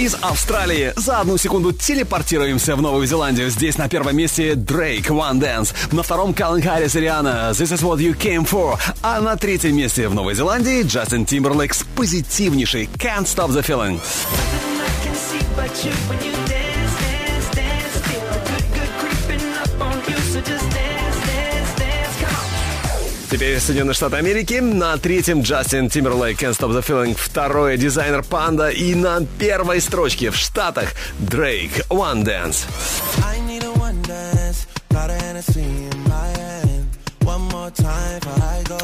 [0.00, 3.50] Из Австралии за одну секунду телепортируемся в Новую Зеландию.
[3.50, 5.74] Здесь на первом месте Дрейк, One Dance.
[5.94, 8.78] На втором Каллен Харрис и Риана, This is what you came for.
[9.02, 14.00] А на третьем месте в Новой Зеландии Джастин Тимберлейк с позитивнейшей Can't Stop the Feeling.
[23.30, 24.54] Теперь Соединенные Штаты Америки.
[24.54, 27.16] На третьем Джастин Тимберлейк Can't Stop the Feeling.
[27.16, 28.70] Второе дизайнер Панда.
[28.70, 32.66] И на первой строчке в Штатах Дрейк One Dance.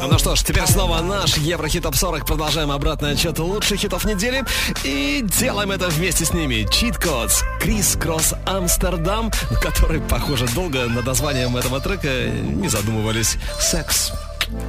[0.09, 2.25] Ну что ж, теперь снова наш Еврохит Топ 40.
[2.25, 4.45] Продолжаем обратный отчет лучших хитов недели.
[4.85, 6.65] И делаем это вместе с ними.
[6.69, 9.29] Cheat Codes, Крис Кросс Амстердам,
[9.61, 13.37] который, похоже, долго над названием этого трека не задумывались.
[13.59, 14.13] Секс.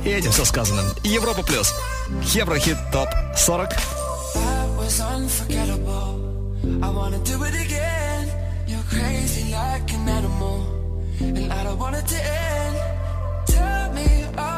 [0.04, 0.82] И этим все сказано.
[1.04, 1.74] Европа плюс.
[2.34, 3.76] Еврохит Топ 40.
[4.34, 6.18] That was unforgettable.
[6.82, 8.28] I wanna do it again.
[8.66, 10.66] You're crazy like an animal,
[11.20, 12.76] and I don't want it to end.
[13.46, 14.57] Tell me all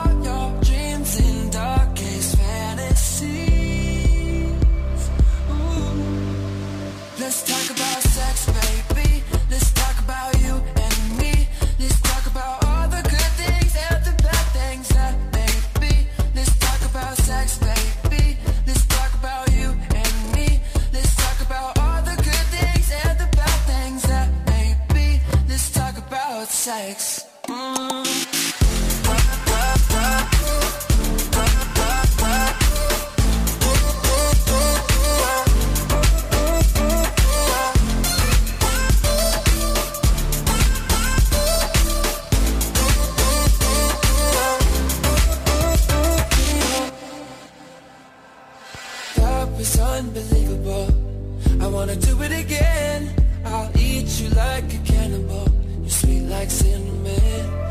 [26.60, 27.24] sex.
[49.16, 50.88] That was unbelievable.
[51.58, 52.79] I wanna do it again.
[56.40, 57.69] Like cinnamon.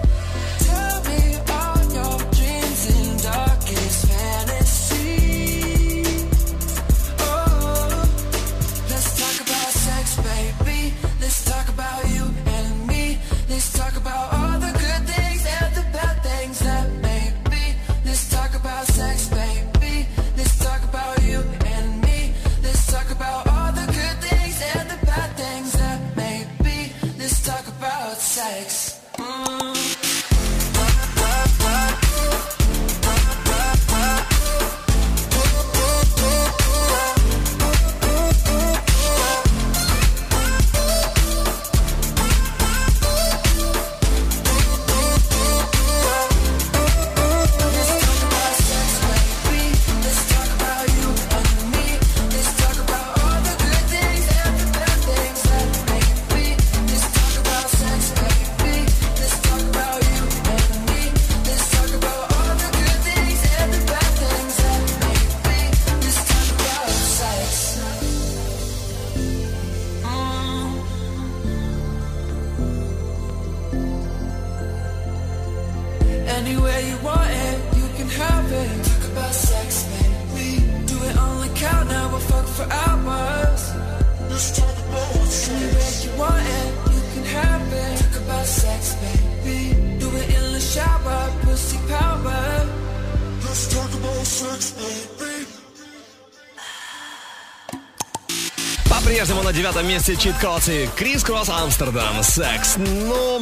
[99.89, 102.21] Месте Cheat Codes и Kris Kross Amsterdam.
[102.21, 102.75] Секс.
[102.77, 103.41] Ну,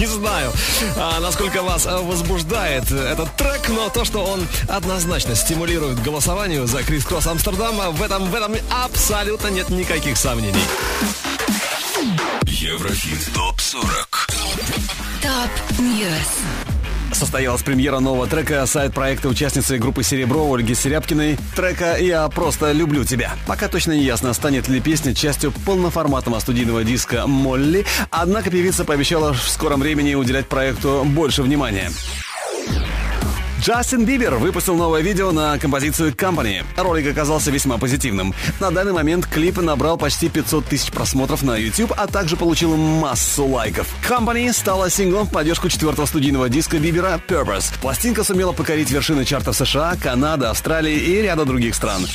[0.00, 0.52] не знаю,
[0.96, 6.82] а, насколько вас а, возбуждает этот трек, но то, что он однозначно стимулирует голосование за
[6.82, 10.64] Kris Kross Amsterdam, в этом, в этом абсолютно нет никаких сомнений.
[12.46, 14.26] Еврохит ТОП-40
[15.22, 16.55] Top News.
[17.16, 21.38] Состоялась премьера нового трека сайд-проекта участницы группы «Серебро» Ольги Серябкиной.
[21.56, 23.32] Трека «Я просто люблю тебя».
[23.46, 29.32] Пока точно не ясно, станет ли песня частью полноформатного студийного диска «Молли», однако певица пообещала
[29.32, 31.90] в скором времени уделять проекту больше внимания.
[33.66, 36.64] Джастин Бибер выпустил новое видео на композицию Company.
[36.76, 38.32] Ролик оказался весьма позитивным.
[38.60, 43.44] На данный момент клип набрал почти 500 тысяч просмотров на YouTube, а также получил массу
[43.44, 43.88] лайков.
[44.08, 47.74] Company стала синглом в поддержку четвертого студийного диска Бибера Purpose.
[47.80, 52.06] Пластинка сумела покорить вершины чартов США, Канады, Австралии и ряда других стран.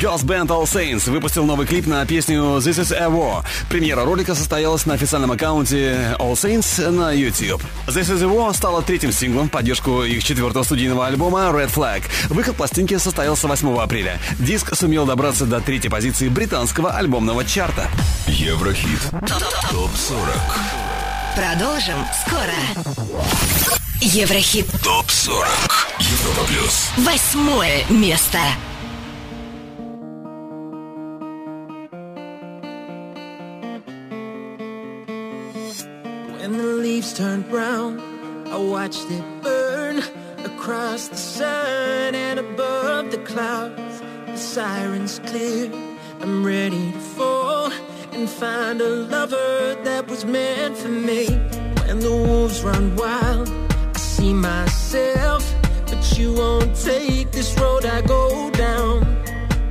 [0.00, 3.44] Girls Band All Saints выпустил новый клип на песню This Is a War.
[3.68, 7.60] Премьера ролика состоялась на официальном аккаунте All Saints на YouTube.
[7.86, 12.02] This Is a War стала третьим синглом в поддержку их четвертого студийного альбома Red Flag.
[12.30, 14.18] Выход пластинки состоялся 8 апреля.
[14.38, 17.86] Диск сумел добраться до третьей позиции британского альбомного чарта.
[18.26, 19.00] Еврохит.
[19.70, 20.16] Топ-40.
[21.36, 23.36] Продолжим скоро.
[24.00, 24.66] Еврохит.
[24.82, 25.46] Топ-40.
[25.98, 26.88] Европа плюс.
[26.96, 28.38] Восьмое место.
[37.20, 38.00] Turned brown,
[38.46, 39.98] I watched it burn
[40.42, 44.00] across the sun and above the clouds.
[44.24, 45.70] The sirens clear.
[46.22, 47.70] I'm ready to fall
[48.12, 51.26] and find a lover that was meant for me.
[51.84, 53.50] When the wolves run wild,
[53.94, 55.44] I see myself,
[55.88, 59.00] but you won't take this road I go down.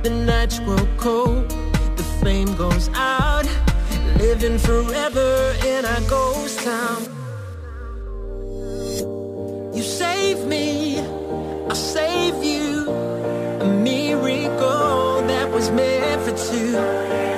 [0.04, 1.48] The nights grow cold,
[1.96, 3.46] the flame goes out,
[4.18, 7.19] living forever in our ghost town.
[10.30, 10.98] Save me,
[11.68, 12.88] I'll save you.
[13.60, 17.29] A miracle that was meant for two.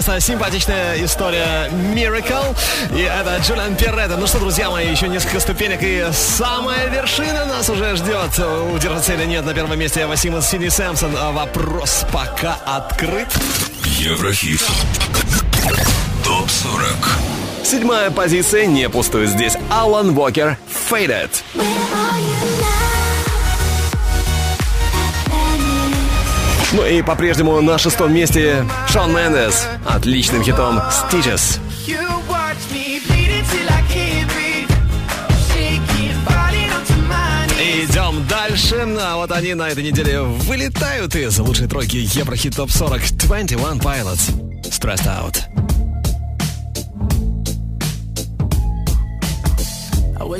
[0.00, 0.18] Место.
[0.18, 2.56] Симпатичная история Miracle.
[2.96, 4.16] И это Джулиан Перретта.
[4.16, 8.30] Ну что, друзья мои, еще несколько ступенек и самая вершина нас уже ждет.
[8.74, 11.12] Удержаться или нет на первом месте Васима Сини Сэмпсон.
[11.34, 13.28] Вопрос пока открыт.
[13.84, 14.62] Еврохит.
[16.24, 17.66] Топ-40.
[17.66, 19.52] Седьмая позиция не пустует здесь.
[19.68, 20.56] Алан Уокер
[20.90, 21.28] Faded.
[26.72, 31.58] Ну и по-прежнему на шестом месте Шон Мендес отличным хитом Stitches.
[37.60, 38.86] Идем дальше.
[39.00, 44.30] А вот они на этой неделе вылетают из лучшей тройки Еврохит Топ 40 21 Pilots.
[44.62, 45.49] Stressed Out.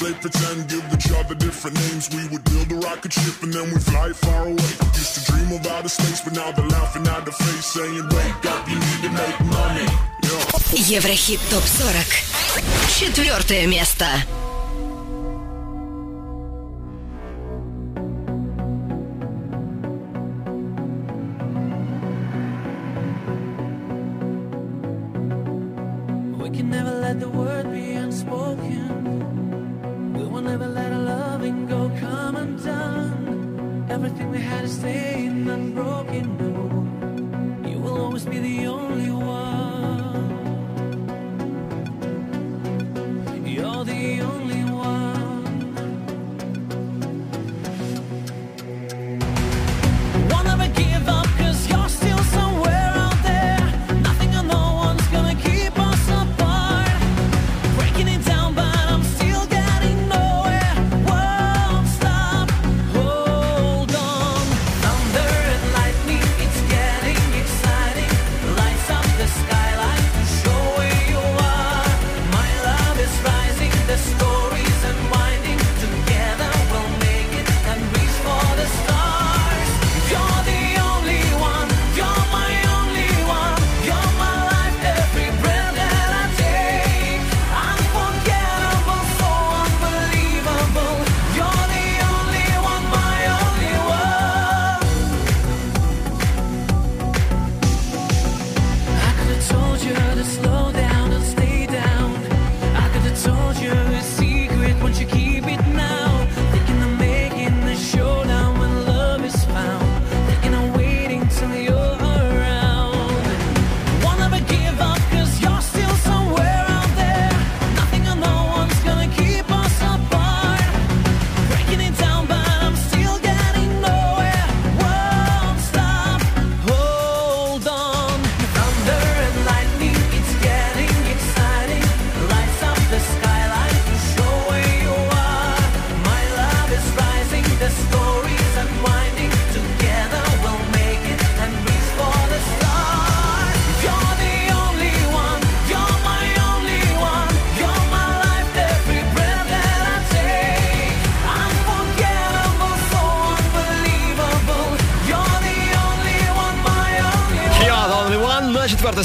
[0.00, 2.08] play pretend, give each other different names.
[2.08, 4.72] We would build a rocket ship and then we fly far away.
[4.96, 8.46] Used to dream of outer space, but now they're laughing at the face, saying, wake
[8.46, 9.86] up, you need to make money.
[10.22, 10.96] Yeah.
[10.96, 12.98] Еврохит ТОП-40.
[12.98, 14.06] Четвертое место.
[26.38, 28.99] We can never let the word be unspoken.
[30.43, 33.85] Never let our loving go come undone.
[33.89, 35.90] Everything we had is staying unbroken.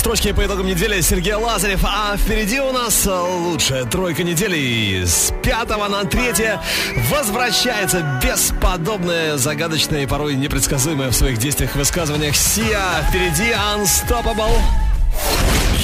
[0.07, 1.81] Строчке по итогам недели Сергей Лазарев.
[1.83, 4.57] А впереди у нас лучшая тройка недели.
[4.57, 6.63] И с пятого на третье
[7.11, 13.05] возвращается бесподобная, загадочная и порой непредсказуемая в своих действиях и высказываниях Сия.
[13.09, 14.57] Впереди Unstoppable.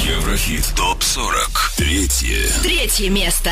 [0.05, 1.77] Еврохит ТОП-40.
[1.77, 2.47] Третье.
[2.63, 3.51] Третье место.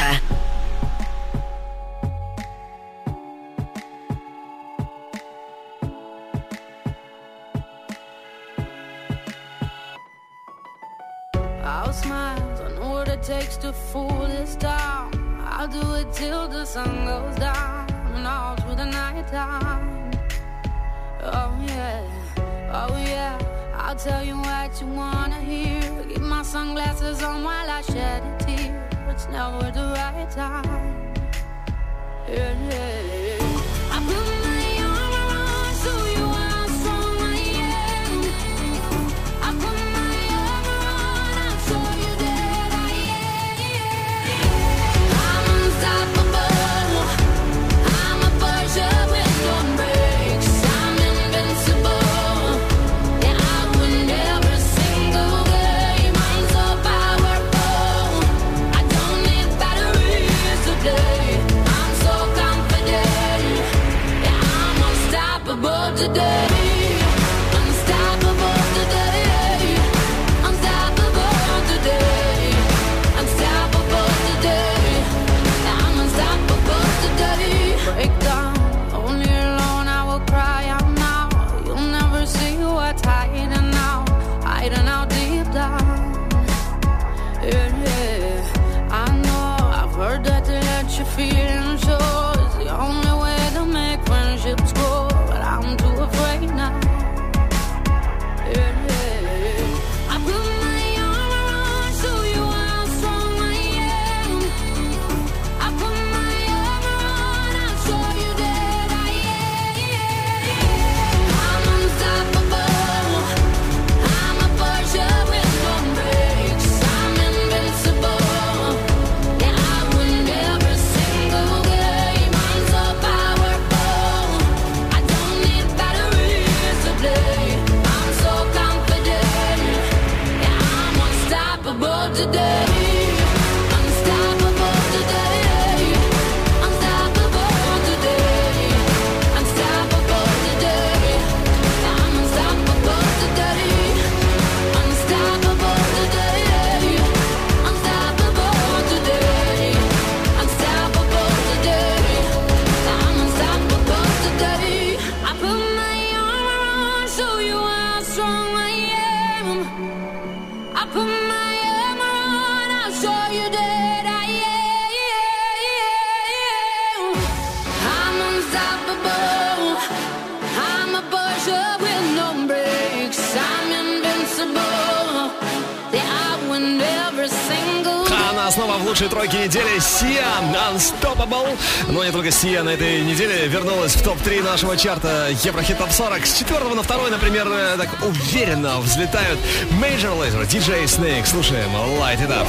[182.30, 186.26] Диего Сия на этой неделе вернулась в топ-3 нашего чарта Еврохит Топ 40.
[186.26, 189.38] С 4 на 2, например, э, так уверенно взлетают
[189.80, 191.26] Major Lazer, DJ Snake.
[191.26, 192.46] Слушаем Light It Up.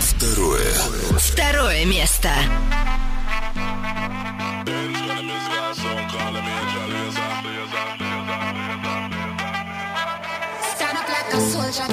[0.00, 0.72] Второе.
[1.18, 2.30] Второе место.
[10.76, 11.88] Stand up like a soldier,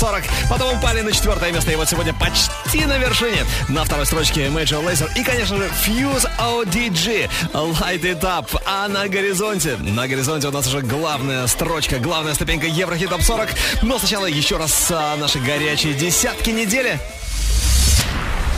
[0.00, 0.24] топ-40.
[0.48, 1.70] Потом упали на четвертое место.
[1.70, 3.44] И вот сегодня почти на вершине.
[3.68, 7.28] На второй строчке Major Laser И, конечно же, Fuse ODG.
[7.52, 8.60] Light It Up.
[8.66, 13.48] А на горизонте, на горизонте у нас уже главная строчка, главная ступенька Еврохит Топ 40.
[13.82, 16.98] Но сначала еще раз а, наши горячие десятки недели.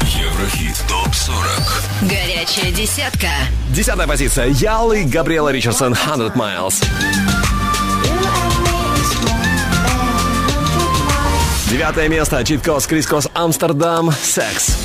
[0.03, 1.43] Еврохит ТОП 40
[2.03, 3.29] Горячая десятка
[3.71, 6.85] Десятая позиция Ялы Габриэла Ричардсон 100 Miles
[11.73, 12.45] Девятое место.
[12.45, 14.77] Читкос, Крискос, Амстердам, Секс.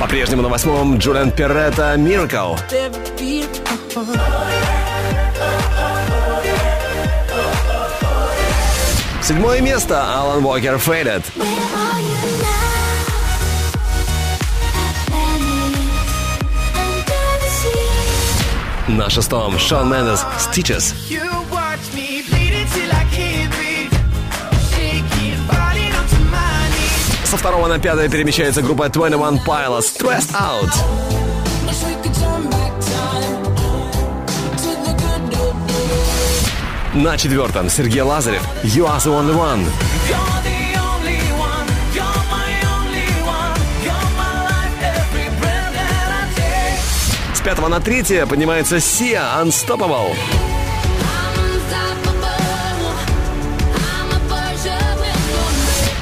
[0.00, 2.58] По-прежнему на восьмом Джулиан Перретта Miracle.
[9.20, 11.22] Седьмое место Алан Уокер Faded.
[19.00, 20.92] На шестом Шон Мендес Stitches.
[27.24, 30.70] Со второго на пятое перемещается группа 21 Pilots Stressed Out.
[36.92, 40.29] На четвертом Сергей Лазарев You Are The Only One.
[47.40, 50.14] С пятого на третье поднимается Sia Unstoppable.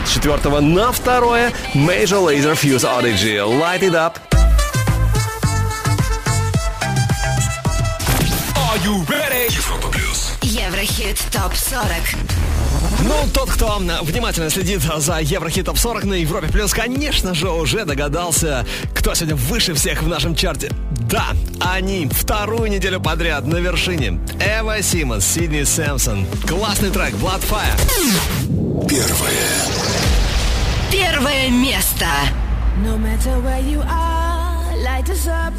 [0.04, 4.14] С четвертого на второе Major Lazer Fuse Odyssey Light It Up.
[8.56, 9.48] Are you ready?
[9.48, 10.32] Европа Плюс.
[10.42, 11.88] Еврохит ТОП 40.
[13.04, 17.84] Ну, тот, кто внимательно следит за Еврохит Топ 40 на Европе Плюс, конечно же, уже
[17.84, 20.72] догадался, кто сегодня выше всех в нашем чарте.
[21.08, 24.20] Да, они вторую неделю подряд на вершине.
[24.40, 26.26] Эва Симмонс, Сидни Сэмпсон.
[26.46, 27.78] Классный трек Bloodfire.
[28.86, 29.48] Первое.
[30.92, 32.04] Первое место.
[32.84, 35.54] No matter where you are, light us up.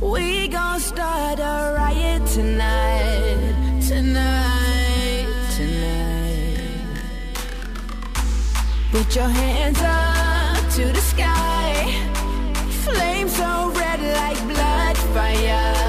[0.00, 3.36] We gon' start a riot tonight,
[3.88, 5.26] tonight,
[5.56, 6.58] tonight.
[8.92, 11.61] Put your hands up to the sky.
[12.84, 15.81] Flames so red like blood fire.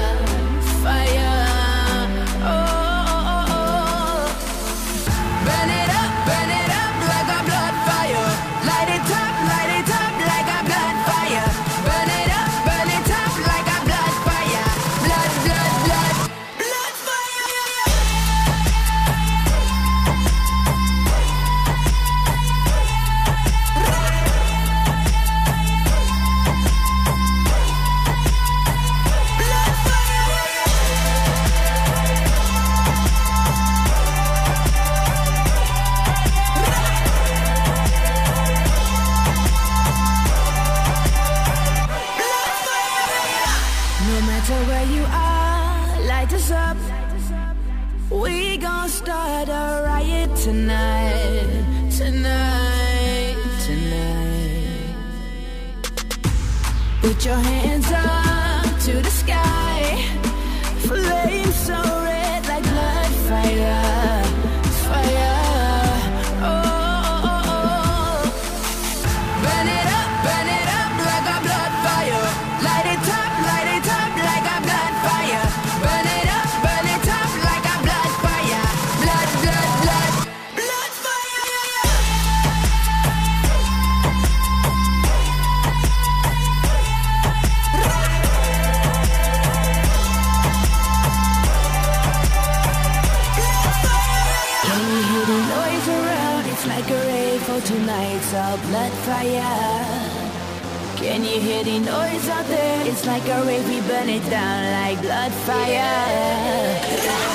[101.64, 102.86] The noise out there?
[102.86, 106.76] It's like a rave, we burn it down like blood fire.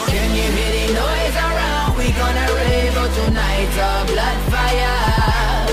[0.05, 1.97] Can you hear the noise around?
[1.97, 5.65] We gonna rave for tonight's a blood fire.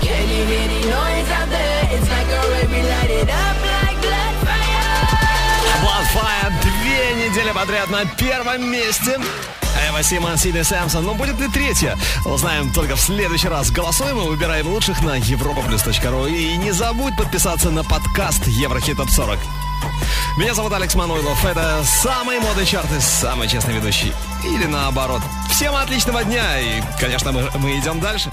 [0.00, 1.88] Can you hear the noise out there?
[1.92, 5.04] It's like a rave, we light it up like blood fire.
[5.84, 9.18] Bloodfire две недели подряд на первом месте.
[9.94, 11.04] Эва Симон, Сидни Сэмпсон.
[11.04, 11.96] Но будет ли третья?
[12.24, 13.70] Узнаем только в следующий раз.
[13.70, 16.28] Голосуем и выбираем лучших на europaplus.ru.
[16.32, 19.38] И не забудь подписаться на подкаст Еврохит Топ 40.
[20.36, 21.44] Меня зовут Алекс Мануилов.
[21.44, 24.12] Это самый модный чарт и самый честный ведущий.
[24.44, 25.22] Или наоборот.
[25.48, 28.32] Всем отличного дня и, конечно, мы, мы идем дальше.